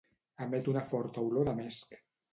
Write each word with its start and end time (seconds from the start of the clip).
Emet 0.45 0.69
una 0.73 0.83
forta 0.93 1.27
olor 1.27 1.47
de 1.51 1.57
mesc. 1.63 2.03